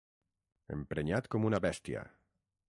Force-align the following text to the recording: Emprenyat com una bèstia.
Emprenyat 0.75 1.29
com 1.37 1.47
una 1.51 1.61
bèstia. 1.67 2.05